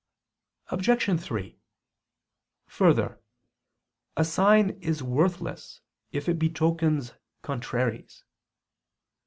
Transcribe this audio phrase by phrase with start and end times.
[0.71, 1.21] Obj.
[1.21, 1.59] 3:
[2.65, 3.21] Further,
[4.17, 5.81] a sign is worthless
[6.11, 8.23] if it betokens contraries.